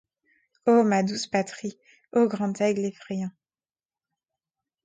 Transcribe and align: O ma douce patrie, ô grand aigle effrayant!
O 0.71 0.71
ma 0.89 0.99
douce 1.07 1.29
patrie, 1.33 1.77
ô 2.17 2.21
grand 2.33 2.55
aigle 2.67 2.87
effrayant! 2.91 3.35